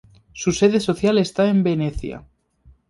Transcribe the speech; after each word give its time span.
Su 0.33 0.51
sede 0.51 0.79
social 0.79 1.19
está 1.19 1.47
en 1.49 1.61
Venecia. 1.61 2.25